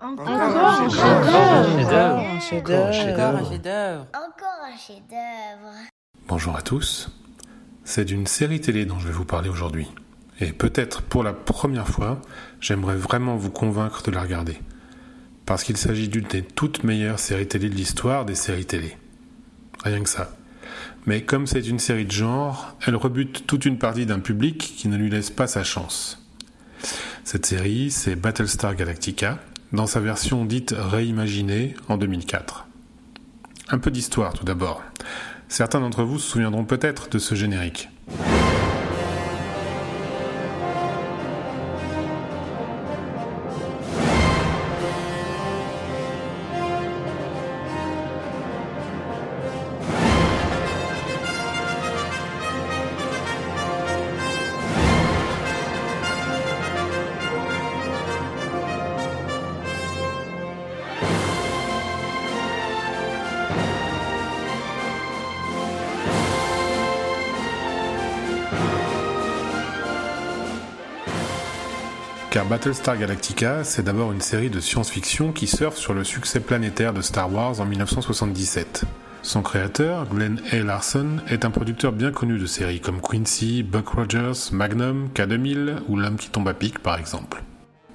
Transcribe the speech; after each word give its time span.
Encore 0.00 0.28
un 0.28 0.88
chef-d'œuvre. 0.88 2.20
un 2.20 2.38
chef-d'œuvre. 2.38 4.06
Encore 4.14 4.60
un 4.62 4.76
chef-d'œuvre. 4.76 5.74
Bonjour 6.28 6.54
à 6.54 6.62
tous. 6.62 7.10
C'est 7.82 8.04
d'une 8.04 8.28
série 8.28 8.60
télé 8.60 8.86
dont 8.86 9.00
je 9.00 9.08
vais 9.08 9.12
vous 9.12 9.24
parler 9.24 9.48
aujourd'hui. 9.48 9.88
Et 10.38 10.52
peut-être 10.52 11.02
pour 11.02 11.24
la 11.24 11.32
première 11.32 11.88
fois, 11.88 12.22
j'aimerais 12.60 12.94
vraiment 12.94 13.36
vous 13.36 13.50
convaincre 13.50 14.04
de 14.04 14.12
la 14.12 14.22
regarder. 14.22 14.60
Parce 15.46 15.64
qu'il 15.64 15.76
s'agit 15.76 16.08
d'une 16.08 16.28
des 16.28 16.42
toutes 16.42 16.84
meilleures 16.84 17.18
séries 17.18 17.48
télé 17.48 17.68
de 17.68 17.74
l'histoire 17.74 18.24
des 18.24 18.36
séries 18.36 18.66
télé. 18.66 18.96
Rien 19.82 20.00
que 20.04 20.08
ça. 20.08 20.30
Mais 21.06 21.22
comme 21.22 21.48
c'est 21.48 21.66
une 21.66 21.80
série 21.80 22.06
de 22.06 22.12
genre, 22.12 22.76
elle 22.86 22.94
rebute 22.94 23.48
toute 23.48 23.64
une 23.64 23.78
partie 23.78 24.06
d'un 24.06 24.20
public 24.20 24.58
qui 24.58 24.86
ne 24.86 24.96
lui 24.96 25.10
laisse 25.10 25.30
pas 25.30 25.48
sa 25.48 25.64
chance. 25.64 26.24
Cette 27.24 27.46
série, 27.46 27.90
c'est 27.90 28.14
Battlestar 28.14 28.76
Galactica, 28.76 29.40
dans 29.72 29.86
sa 29.86 30.00
version 30.00 30.44
dite 30.44 30.74
réimaginée 30.76 31.74
en 31.88 31.96
2004. 31.96 32.66
Un 33.70 33.78
peu 33.78 33.90
d'histoire 33.90 34.32
tout 34.32 34.44
d'abord. 34.44 34.82
Certains 35.48 35.80
d'entre 35.80 36.04
vous 36.04 36.18
se 36.18 36.30
souviendront 36.30 36.64
peut-être 36.64 37.08
de 37.08 37.18
ce 37.18 37.34
générique. 37.34 37.88
Battlestar 72.46 72.96
Galactica, 72.96 73.64
c'est 73.64 73.82
d'abord 73.82 74.12
une 74.12 74.20
série 74.20 74.50
de 74.50 74.60
science-fiction 74.60 75.32
qui 75.32 75.46
surfe 75.46 75.76
sur 75.76 75.94
le 75.94 76.04
succès 76.04 76.40
planétaire 76.40 76.92
de 76.92 77.00
Star 77.00 77.32
Wars 77.32 77.60
en 77.60 77.64
1977. 77.64 78.84
Son 79.22 79.42
créateur, 79.42 80.06
Glenn 80.06 80.40
A. 80.52 80.56
Larson, 80.58 81.18
est 81.28 81.44
un 81.44 81.50
producteur 81.50 81.92
bien 81.92 82.12
connu 82.12 82.38
de 82.38 82.46
séries 82.46 82.80
comme 82.80 83.00
Quincy, 83.00 83.62
Buck 83.62 83.88
Rogers, 83.88 84.52
Magnum, 84.52 85.08
K2000 85.14 85.80
ou 85.88 85.96
L'homme 85.96 86.16
qui 86.16 86.30
tombe 86.30 86.48
à 86.48 86.54
pic 86.54 86.78
par 86.78 86.98
exemple. 86.98 87.42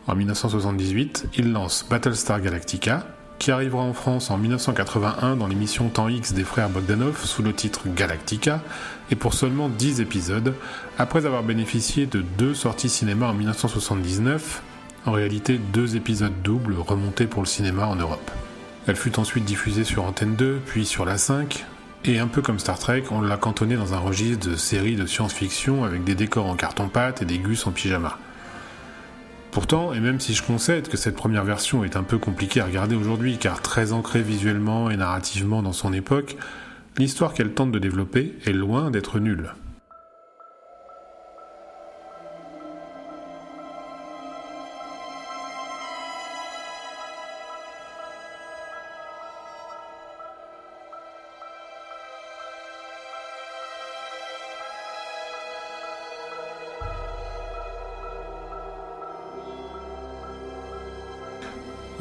En 0.08 0.16
1978, 0.16 1.28
il 1.38 1.52
lance 1.52 1.86
Battlestar 1.90 2.42
Galactica, 2.42 3.06
qui 3.44 3.52
arrivera 3.52 3.84
en 3.84 3.92
France 3.92 4.32
en 4.32 4.38
1981 4.38 5.36
dans 5.36 5.48
l'émission 5.48 5.90
Temps 5.90 6.08
X 6.08 6.32
des 6.32 6.46
frères 6.46 6.70
Bogdanov 6.70 7.26
sous 7.26 7.44
le 7.44 7.52
titre 7.52 7.82
Galactica, 7.94 8.62
et 9.12 9.18
pour 9.18 9.34
seulement 9.34 9.68
10 9.68 10.00
épisodes, 10.00 10.54
après 10.98 11.26
avoir 11.26 11.44
bénéficié 11.44 12.06
de 12.06 12.22
deux 12.22 12.54
sorties 12.54 12.88
cinéma 12.88 13.28
en 13.28 13.34
1979, 13.34 14.62
en 15.06 15.12
réalité 15.12 15.60
deux 15.74 15.98
épisodes 15.98 16.32
doubles 16.42 16.78
remontés 16.80 17.28
pour 17.28 17.42
le 17.42 17.46
cinéma 17.46 17.86
en 17.86 17.98
Europe. 17.98 18.32
Elle 18.88 18.96
fut 18.96 19.20
ensuite 19.20 19.44
diffusée 19.44 19.84
sur 19.84 20.06
Antenne 20.06 20.38
2, 20.38 20.62
puis 20.66 20.86
sur 20.86 21.04
la 21.04 21.18
5, 21.18 21.66
et 22.06 22.20
un 22.20 22.28
peu 22.28 22.42
comme 22.42 22.60
Star 22.60 22.80
Trek, 22.80 23.04
on 23.12 23.20
l'a 23.20 23.36
cantonnée 23.36 23.76
dans 23.76 23.94
un 23.94 24.00
registre 24.00 24.50
de 24.52 24.56
séries 24.56 24.96
de 24.96 25.06
science-fiction 25.06 25.84
avec 25.84 26.06
des 26.06 26.16
décors 26.16 26.48
en 26.48 26.56
carton-pâte 26.56 27.22
et 27.22 27.26
des 27.26 27.40
gus 27.40 27.68
en 27.68 27.72
pyjama. 27.72 28.18
Pourtant, 29.54 29.94
et 29.94 30.00
même 30.00 30.20
si 30.20 30.34
je 30.34 30.42
concède 30.42 30.88
que 30.88 30.98
cette 30.98 31.16
première 31.16 31.44
version 31.44 31.84
est 31.84 31.96
un 31.96 32.02
peu 32.02 32.18
compliquée 32.18 32.60
à 32.60 32.66
regarder 32.66 32.96
aujourd'hui 32.96 33.38
car 33.38 33.62
très 33.62 33.94
ancrée 33.94 34.24
visuellement 34.24 34.90
et 34.90 34.98
narrativement 34.98 35.62
dans 35.62 35.74
son 35.74 35.94
époque, 35.94 36.38
l'histoire 36.98 37.36
qu'elle 37.36 37.54
tente 37.54 37.72
de 37.72 37.78
développer 37.78 38.34
est 38.48 38.52
loin 38.52 38.90
d'être 38.90 39.20
nulle. 39.20 39.54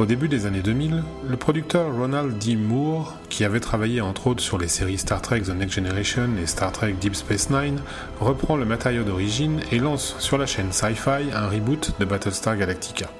Au 0.02 0.04
début 0.04 0.26
des 0.26 0.46
années 0.46 0.62
2000, 0.62 1.04
le 1.28 1.36
producteur 1.36 1.94
Ronald 1.94 2.36
D. 2.36 2.56
Moore, 2.56 3.16
qui 3.28 3.44
avait 3.44 3.60
travaillé 3.60 4.00
entre 4.00 4.26
autres 4.26 4.42
sur 4.42 4.58
les 4.58 4.66
séries 4.66 4.98
Star 4.98 5.22
Trek 5.22 5.42
The 5.42 5.50
Next 5.50 5.76
Generation 5.76 6.28
et 6.42 6.46
Star 6.46 6.72
Trek 6.72 6.94
Deep 7.00 7.14
Space 7.14 7.50
Nine, 7.50 7.78
reprend 8.18 8.56
le 8.56 8.64
matériau 8.64 9.04
d'origine 9.04 9.60
et 9.70 9.78
lance 9.78 10.16
sur 10.18 10.38
la 10.38 10.46
chaîne 10.46 10.72
Sci-Fi 10.72 11.30
un 11.32 11.46
reboot 11.46 11.92
de 12.00 12.04
Battlestar 12.04 12.56
Galactica. 12.56 13.10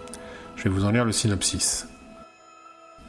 Je 0.57 0.65
vais 0.65 0.71
vous 0.71 0.85
en 0.85 0.91
lire 0.91 1.05
le 1.05 1.13
synopsis. 1.13 1.87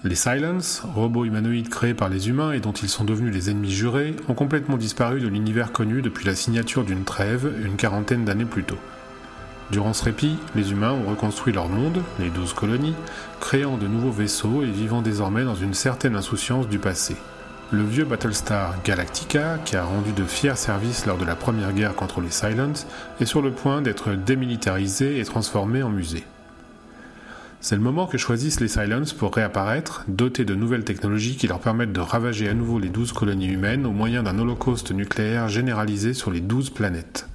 Les 0.04 0.14
Silence, 0.14 0.84
robots 0.94 1.26
humanoïdes 1.26 1.70
créés 1.70 1.96
par 1.96 2.10
les 2.10 2.30
humains 2.30 2.52
et 2.52 2.60
dont 2.60 2.74
ils 2.74 2.90
sont 2.90 3.06
devenus 3.06 3.34
les 3.34 3.50
ennemis 3.50 3.72
jurés, 3.72 4.16
ont 4.30 4.36
complètement 4.36 4.78
disparu 4.78 5.20
de 5.20 5.28
l'univers 5.28 5.72
connu 5.72 6.04
depuis 6.04 6.28
la 6.28 6.36
signature 6.36 6.84
d'une 6.84 7.06
trêve 7.06 7.52
une 7.66 7.76
quarantaine 7.76 8.24
d'années 8.24 8.46
plus 8.46 8.66
tôt. 8.66 8.78
Durant 9.72 9.94
ce 9.94 10.04
répit, 10.04 10.38
les 10.56 10.72
humains 10.72 10.92
ont 10.92 11.10
reconstruit 11.10 11.54
leur 11.54 11.70
monde, 11.70 12.02
les 12.20 12.30
douze 12.30 12.54
colonies, 12.54 12.96
créant 13.40 13.78
de 13.78 13.88
nouveaux 13.88 14.12
vaisseaux 14.12 14.64
et 14.64 14.70
vivant 14.70 15.02
désormais 15.02 15.46
dans 15.46 15.56
une 15.56 15.74
certaine 15.74 16.16
insouciance 16.16 16.68
du 16.68 16.80
passé. 16.80 17.16
Le 17.72 17.84
vieux 17.84 18.06
Battlestar 18.06 18.76
Galactica, 18.84 19.58
qui 19.66 19.76
a 19.76 19.84
rendu 19.84 20.12
de 20.12 20.26
fiers 20.26 20.56
services 20.56 21.08
lors 21.08 21.18
de 21.18 21.26
la 21.26 21.36
première 21.36 21.74
guerre 21.74 21.96
contre 21.96 22.22
les 22.22 22.30
Silence, 22.30 22.86
est 23.20 23.26
sur 23.26 23.42
le 23.42 23.52
point 23.52 23.82
d'être 23.82 24.12
démilitarisé 24.14 25.20
et 25.20 25.26
transformé 25.26 25.82
en 25.82 25.90
musée. 25.90 26.24
C'est 27.62 27.76
le 27.76 27.82
moment 27.82 28.06
que 28.06 28.18
choisissent 28.18 28.60
les 28.60 28.68
Silence 28.68 29.14
pour 29.14 29.34
réapparaître, 29.34 30.04
dotés 30.08 30.46
de 30.46 30.54
nouvelles 30.54 30.84
technologies 30.84 31.38
qui 31.38 31.48
leur 31.48 31.60
permettent 31.60 31.94
de 31.94 32.02
ravager 32.02 32.50
à 32.50 32.54
nouveau 32.54 32.78
les 32.78 32.90
douze 32.90 33.14
colonies 33.14 33.48
humaines 33.48 33.86
au 33.86 33.92
moyen 33.92 34.22
d'un 34.22 34.38
holocauste 34.38 34.92
nucléaire 34.92 35.48
généralisé 35.48 36.14
sur 36.14 36.30
les 36.30 36.42
douze 36.42 36.70
planètes. 36.70 37.28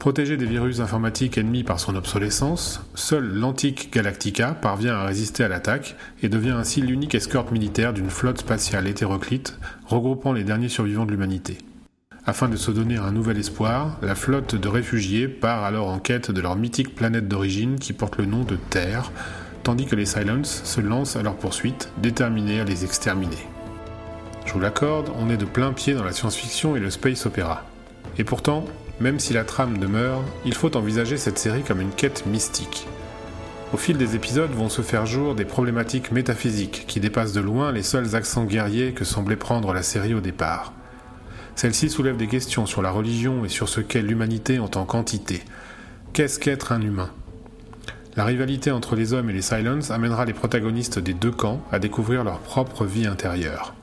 Protégé 0.00 0.38
des 0.38 0.46
virus 0.46 0.80
informatiques 0.80 1.36
ennemis 1.36 1.62
par 1.62 1.78
son 1.78 1.94
obsolescence, 1.94 2.80
seul 2.94 3.34
l'antique 3.34 3.92
Galactica 3.92 4.54
parvient 4.54 4.94
à 4.94 5.04
résister 5.04 5.44
à 5.44 5.48
l'attaque 5.48 5.94
et 6.22 6.30
devient 6.30 6.56
ainsi 6.58 6.80
l'unique 6.80 7.14
escorte 7.14 7.52
militaire 7.52 7.92
d'une 7.92 8.08
flotte 8.08 8.40
spatiale 8.40 8.88
hétéroclite 8.88 9.58
regroupant 9.84 10.32
les 10.32 10.42
derniers 10.42 10.70
survivants 10.70 11.04
de 11.04 11.10
l'humanité. 11.10 11.58
Afin 12.24 12.48
de 12.48 12.56
se 12.56 12.70
donner 12.70 12.96
un 12.96 13.12
nouvel 13.12 13.36
espoir, 13.36 13.98
la 14.00 14.14
flotte 14.14 14.54
de 14.54 14.68
réfugiés 14.68 15.28
part 15.28 15.64
alors 15.64 15.88
en 15.88 15.98
quête 15.98 16.30
de 16.30 16.40
leur 16.40 16.56
mythique 16.56 16.94
planète 16.94 17.28
d'origine 17.28 17.78
qui 17.78 17.92
porte 17.92 18.16
le 18.16 18.24
nom 18.24 18.42
de 18.42 18.56
Terre, 18.56 19.12
tandis 19.64 19.84
que 19.84 19.96
les 19.96 20.06
Silence 20.06 20.62
se 20.64 20.80
lancent 20.80 21.16
à 21.16 21.22
leur 21.22 21.36
poursuite, 21.36 21.92
déterminés 21.98 22.60
à 22.60 22.64
les 22.64 22.86
exterminer. 22.86 23.46
Je 24.46 24.54
vous 24.54 24.60
l'accorde, 24.60 25.10
on 25.18 25.28
est 25.28 25.36
de 25.36 25.44
plein 25.44 25.74
pied 25.74 25.92
dans 25.92 26.04
la 26.04 26.12
science-fiction 26.12 26.74
et 26.74 26.80
le 26.80 26.88
space 26.88 27.26
opéra. 27.26 27.66
Et 28.16 28.24
pourtant, 28.24 28.64
même 29.00 29.18
si 29.18 29.32
la 29.32 29.44
trame 29.44 29.78
demeure, 29.78 30.22
il 30.44 30.54
faut 30.54 30.76
envisager 30.76 31.16
cette 31.16 31.38
série 31.38 31.62
comme 31.62 31.80
une 31.80 31.90
quête 31.90 32.26
mystique. 32.26 32.86
Au 33.72 33.76
fil 33.76 33.96
des 33.96 34.16
épisodes 34.16 34.50
vont 34.50 34.68
se 34.68 34.82
faire 34.82 35.06
jour 35.06 35.34
des 35.34 35.44
problématiques 35.44 36.12
métaphysiques 36.12 36.84
qui 36.86 37.00
dépassent 37.00 37.32
de 37.32 37.40
loin 37.40 37.72
les 37.72 37.82
seuls 37.82 38.14
accents 38.14 38.44
guerriers 38.44 38.92
que 38.92 39.04
semblait 39.04 39.36
prendre 39.36 39.72
la 39.72 39.82
série 39.82 40.14
au 40.14 40.20
départ. 40.20 40.72
Celle-ci 41.54 41.88
soulève 41.88 42.16
des 42.16 42.26
questions 42.26 42.66
sur 42.66 42.82
la 42.82 42.90
religion 42.90 43.44
et 43.44 43.48
sur 43.48 43.68
ce 43.68 43.80
qu'est 43.80 44.02
l'humanité 44.02 44.58
en 44.58 44.68
tant 44.68 44.84
qu'entité. 44.84 45.42
Qu'est-ce 46.12 46.38
qu'être 46.38 46.72
un 46.72 46.80
humain? 46.80 47.10
La 48.16 48.24
rivalité 48.24 48.72
entre 48.72 48.96
les 48.96 49.12
hommes 49.12 49.30
et 49.30 49.32
les 49.32 49.42
Silence 49.42 49.90
amènera 49.90 50.24
les 50.24 50.32
protagonistes 50.32 50.98
des 50.98 51.14
deux 51.14 51.30
camps 51.30 51.62
à 51.70 51.78
découvrir 51.78 52.24
leur 52.24 52.40
propre 52.40 52.84
vie 52.84 53.06
intérieure. 53.06 53.74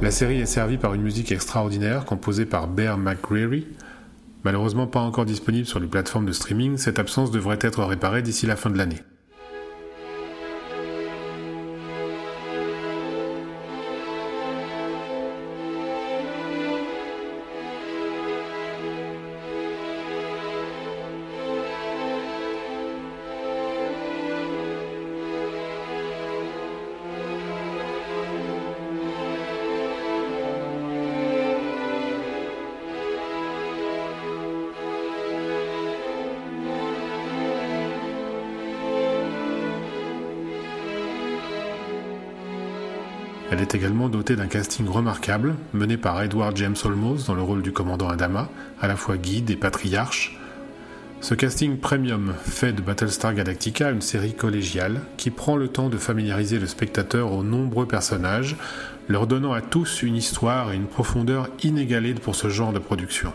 La 0.00 0.12
série 0.12 0.40
est 0.40 0.46
servie 0.46 0.78
par 0.78 0.94
une 0.94 1.02
musique 1.02 1.32
extraordinaire 1.32 2.04
composée 2.04 2.46
par 2.46 2.68
Bear 2.68 2.98
McCreary. 2.98 3.66
Malheureusement 4.44 4.86
pas 4.86 5.00
encore 5.00 5.24
disponible 5.24 5.66
sur 5.66 5.80
les 5.80 5.88
plateformes 5.88 6.24
de 6.24 6.30
streaming, 6.30 6.76
cette 6.76 7.00
absence 7.00 7.32
devrait 7.32 7.58
être 7.60 7.82
réparée 7.82 8.22
d'ici 8.22 8.46
la 8.46 8.54
fin 8.54 8.70
de 8.70 8.78
l'année. 8.78 9.02
Elle 43.50 43.62
est 43.62 43.74
également 43.74 44.10
dotée 44.10 44.36
d'un 44.36 44.46
casting 44.46 44.86
remarquable, 44.86 45.54
mené 45.72 45.96
par 45.96 46.20
Edward 46.22 46.54
James 46.56 46.76
Olmos 46.84 47.24
dans 47.26 47.34
le 47.34 47.40
rôle 47.40 47.62
du 47.62 47.72
commandant 47.72 48.10
Adama, 48.10 48.50
à 48.78 48.88
la 48.88 48.96
fois 48.96 49.16
guide 49.16 49.48
et 49.48 49.56
patriarche. 49.56 50.38
Ce 51.22 51.34
casting 51.34 51.78
premium 51.78 52.34
fait 52.44 52.74
de 52.74 52.82
Battlestar 52.82 53.34
Galactica 53.34 53.90
une 53.90 54.02
série 54.02 54.34
collégiale 54.34 55.00
qui 55.16 55.30
prend 55.30 55.56
le 55.56 55.68
temps 55.68 55.88
de 55.88 55.96
familiariser 55.96 56.58
le 56.58 56.66
spectateur 56.66 57.32
aux 57.32 57.42
nombreux 57.42 57.86
personnages, 57.86 58.54
leur 59.08 59.26
donnant 59.26 59.54
à 59.54 59.62
tous 59.62 60.02
une 60.02 60.16
histoire 60.16 60.70
et 60.72 60.76
une 60.76 60.86
profondeur 60.86 61.48
inégalées 61.62 62.14
pour 62.14 62.34
ce 62.34 62.50
genre 62.50 62.74
de 62.74 62.78
production. 62.78 63.32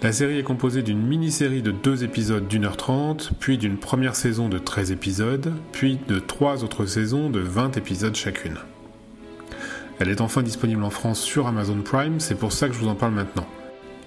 La 0.00 0.12
série 0.12 0.38
est 0.38 0.44
composée 0.44 0.82
d'une 0.82 1.02
mini-série 1.02 1.62
de 1.62 1.72
deux 1.72 2.04
épisodes 2.04 2.46
d'une 2.46 2.66
heure 2.66 2.76
trente, 2.76 3.32
puis 3.40 3.58
d'une 3.58 3.78
première 3.78 4.14
saison 4.14 4.48
de 4.48 4.58
13 4.58 4.92
épisodes, 4.92 5.52
puis 5.72 5.98
de 6.06 6.20
trois 6.20 6.62
autres 6.62 6.86
saisons 6.86 7.30
de 7.30 7.40
20 7.40 7.76
épisodes 7.76 8.14
chacune. 8.14 8.58
Elle 9.98 10.10
est 10.10 10.20
enfin 10.20 10.42
disponible 10.42 10.84
en 10.84 10.90
France 10.90 11.20
sur 11.20 11.46
Amazon 11.46 11.80
Prime, 11.82 12.20
c'est 12.20 12.34
pour 12.34 12.52
ça 12.52 12.68
que 12.68 12.74
je 12.74 12.78
vous 12.78 12.88
en 12.88 12.94
parle 12.94 13.14
maintenant. 13.14 13.46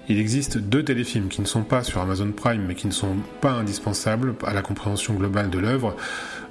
Il 0.08 0.18
existe 0.18 0.58
deux 0.58 0.84
téléfilms 0.84 1.28
qui 1.28 1.40
ne 1.40 1.46
sont 1.46 1.62
pas 1.62 1.84
sur 1.84 2.00
Amazon 2.00 2.32
Prime 2.32 2.64
mais 2.66 2.74
qui 2.74 2.88
ne 2.88 2.92
sont 2.92 3.16
pas 3.40 3.52
indispensables 3.52 4.34
à 4.44 4.52
la 4.52 4.62
compréhension 4.62 5.14
globale 5.14 5.50
de 5.50 5.58
l'œuvre. 5.58 5.94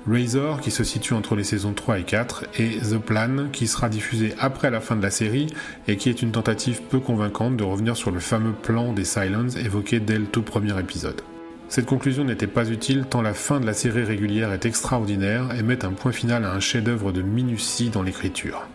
Razor 0.07 0.62
qui 0.62 0.71
se 0.71 0.86
situe 0.86 1.13
entre 1.13 1.36
les 1.36 1.44
saisons 1.44 1.74
3 1.74 2.00
et 2.00 2.03
4 2.03 2.45
et 2.57 2.77
The 2.77 2.97
Plan 2.97 3.47
qui 3.51 3.68
sera 3.68 3.89
diffusé 3.89 4.33
après 4.39 4.71
la 4.71 4.80
fin 4.80 4.95
de 4.95 5.01
la 5.01 5.12
série 5.12 5.47
et 5.89 5.97
qui 5.97 6.09
est 6.09 6.21
une 6.21 6.31
tentative 6.31 6.81
peu 6.83 7.00
convaincante 7.00 7.57
de 7.57 7.63
revenir 7.65 7.97
sur 7.97 8.12
le 8.12 8.21
fameux 8.21 8.53
plan 8.53 8.94
des 8.94 9.03
Silence 9.03 9.57
évoqué 9.57 10.00
dès 10.00 10.19
le 10.19 10.25
tout 10.25 10.41
premier 10.41 10.77
épisode. 10.80 11.21
Cette 11.68 11.86
conclusion 11.86 12.24
n'était 12.24 12.47
pas 12.47 12.69
utile 12.69 13.06
tant 13.09 13.21
la 13.21 13.33
fin 13.33 13.59
de 13.59 13.65
la 13.65 13.74
série 13.74 14.03
régulière 14.03 14.53
est 14.53 14.65
extraordinaire 14.65 15.50
et 15.57 15.63
met 15.63 15.83
un 15.83 15.91
point 15.91 16.13
final 16.13 16.45
à 16.45 16.53
un 16.53 16.59
chef-d'œuvre 16.59 17.12
de 17.12 17.21
minutie 17.21 17.89
dans 17.89 18.03
l'écriture. 18.03 18.68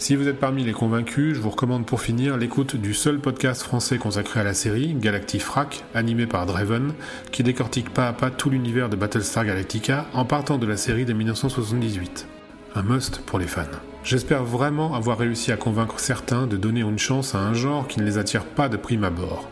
Si 0.00 0.14
vous 0.14 0.28
êtes 0.28 0.38
parmi 0.38 0.62
les 0.62 0.72
convaincus, 0.72 1.34
je 1.34 1.40
vous 1.40 1.50
recommande 1.50 1.84
pour 1.84 2.00
finir 2.00 2.36
l'écoute 2.36 2.76
du 2.76 2.94
seul 2.94 3.18
podcast 3.18 3.62
français 3.62 3.98
consacré 3.98 4.38
à 4.38 4.44
la 4.44 4.54
série, 4.54 4.94
Galactifrac, 4.94 5.84
animé 5.92 6.28
par 6.28 6.46
Draven, 6.46 6.92
qui 7.32 7.42
décortique 7.42 7.90
pas 7.90 8.06
à 8.06 8.12
pas 8.12 8.30
tout 8.30 8.48
l'univers 8.48 8.88
de 8.88 8.94
Battlestar 8.94 9.44
Galactica 9.44 10.06
en 10.14 10.24
partant 10.24 10.56
de 10.56 10.66
la 10.68 10.76
série 10.76 11.04
de 11.04 11.12
1978. 11.12 12.28
Un 12.76 12.82
must 12.82 13.22
pour 13.26 13.40
les 13.40 13.48
fans. 13.48 13.64
J'espère 14.04 14.44
vraiment 14.44 14.94
avoir 14.94 15.18
réussi 15.18 15.50
à 15.50 15.56
convaincre 15.56 15.98
certains 15.98 16.46
de 16.46 16.56
donner 16.56 16.82
une 16.82 16.98
chance 16.98 17.34
à 17.34 17.40
un 17.40 17.52
genre 17.52 17.88
qui 17.88 17.98
ne 17.98 18.04
les 18.04 18.18
attire 18.18 18.44
pas 18.44 18.68
de 18.68 18.76
prime 18.76 19.02
abord. 19.02 19.50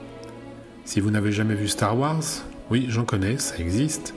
Si 0.84 1.00
vous 1.00 1.10
n'avez 1.10 1.32
jamais 1.32 1.56
vu 1.56 1.66
Star 1.66 1.98
Wars, 1.98 2.22
oui, 2.70 2.86
j'en 2.88 3.04
connais, 3.04 3.38
ça 3.38 3.58
existe. 3.58 4.14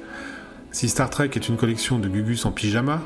Si 0.71 0.89
Star 0.89 1.09
Trek 1.09 1.31
est 1.33 1.49
une 1.49 1.57
collection 1.57 1.97
de 1.97 2.07
Gugus 2.07 2.45
en 2.45 2.51
pyjama, 2.51 3.01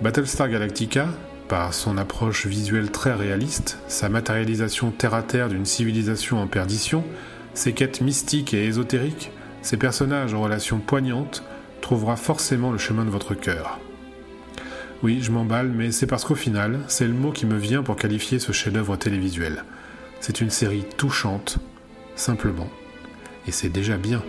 Battlestar 0.00 0.48
Galactica, 0.48 1.08
par 1.52 1.74
son 1.74 1.98
approche 1.98 2.46
visuelle 2.46 2.90
très 2.90 3.12
réaliste, 3.12 3.76
sa 3.86 4.08
matérialisation 4.08 4.90
terre-à-terre 4.90 5.50
d'une 5.50 5.66
civilisation 5.66 6.40
en 6.40 6.46
perdition, 6.46 7.04
ses 7.52 7.74
quêtes 7.74 8.00
mystiques 8.00 8.54
et 8.54 8.64
ésotériques, 8.64 9.30
ses 9.60 9.76
personnages 9.76 10.32
en 10.32 10.40
relations 10.40 10.78
poignantes, 10.78 11.44
trouvera 11.82 12.16
forcément 12.16 12.72
le 12.72 12.78
chemin 12.78 13.04
de 13.04 13.10
votre 13.10 13.34
cœur. 13.34 13.80
Oui, 15.02 15.18
je 15.20 15.30
m'emballe, 15.30 15.68
mais 15.68 15.92
c'est 15.92 16.06
parce 16.06 16.24
qu'au 16.24 16.34
final, 16.34 16.80
c'est 16.88 17.06
le 17.06 17.12
mot 17.12 17.32
qui 17.32 17.44
me 17.44 17.58
vient 17.58 17.82
pour 17.82 17.96
qualifier 17.96 18.38
ce 18.38 18.52
chef-d'œuvre 18.52 18.96
télévisuel. 18.96 19.64
C'est 20.20 20.40
une 20.40 20.48
série 20.48 20.86
touchante, 20.96 21.58
simplement, 22.16 22.70
et 23.46 23.52
c'est 23.52 23.68
déjà 23.68 23.98
bien. 23.98 24.22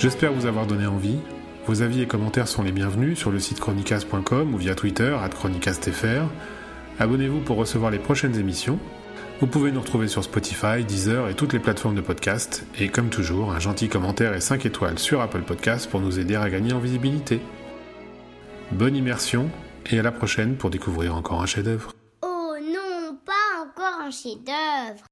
J'espère 0.00 0.32
vous 0.32 0.46
avoir 0.46 0.66
donné 0.66 0.86
envie. 0.86 1.18
Vos 1.66 1.82
avis 1.82 2.00
et 2.00 2.06
commentaires 2.06 2.48
sont 2.48 2.62
les 2.62 2.72
bienvenus 2.72 3.18
sur 3.18 3.30
le 3.30 3.38
site 3.38 3.60
chronicast.com 3.60 4.54
ou 4.54 4.56
via 4.56 4.74
Twitter, 4.74 5.14
chronicastfr. 5.30 6.24
Abonnez-vous 6.98 7.40
pour 7.40 7.58
recevoir 7.58 7.90
les 7.90 7.98
prochaines 7.98 8.34
émissions. 8.38 8.78
Vous 9.42 9.46
pouvez 9.46 9.70
nous 9.70 9.80
retrouver 9.80 10.08
sur 10.08 10.24
Spotify, 10.24 10.84
Deezer 10.88 11.28
et 11.28 11.34
toutes 11.34 11.52
les 11.52 11.58
plateformes 11.58 11.96
de 11.96 12.00
podcast. 12.00 12.64
Et 12.78 12.88
comme 12.88 13.10
toujours, 13.10 13.52
un 13.52 13.58
gentil 13.58 13.90
commentaire 13.90 14.32
et 14.32 14.40
5 14.40 14.64
étoiles 14.64 14.98
sur 14.98 15.20
Apple 15.20 15.42
Podcast 15.42 15.90
pour 15.90 16.00
nous 16.00 16.18
aider 16.18 16.34
à 16.34 16.48
gagner 16.48 16.72
en 16.72 16.78
visibilité. 16.78 17.42
Bonne 18.72 18.96
immersion 18.96 19.50
et 19.90 19.98
à 19.98 20.02
la 20.02 20.12
prochaine 20.12 20.56
pour 20.56 20.70
découvrir 20.70 21.14
encore 21.14 21.42
un 21.42 21.46
chef-d'œuvre. 21.46 21.92
Oh 22.22 22.54
non, 22.58 23.18
pas 23.26 23.66
encore 23.66 24.00
un 24.00 24.10
chef-d'œuvre. 24.10 25.09